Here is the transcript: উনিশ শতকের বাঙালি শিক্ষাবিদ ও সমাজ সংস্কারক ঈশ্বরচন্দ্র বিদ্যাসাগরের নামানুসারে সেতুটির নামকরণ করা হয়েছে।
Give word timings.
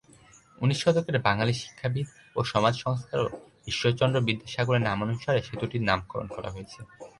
উনিশ 0.61 0.77
শতকের 0.83 1.17
বাঙালি 1.19 1.53
শিক্ষাবিদ 1.53 2.07
ও 2.35 2.39
সমাজ 2.43 2.73
সংস্কারক 2.77 3.31
ঈশ্বরচন্দ্র 3.67 4.17
বিদ্যাসাগরের 4.27 4.85
নামানুসারে 4.87 5.39
সেতুটির 5.47 5.83
নামকরণ 5.83 6.27
করা 6.27 6.49
হয়েছে। 6.53 6.79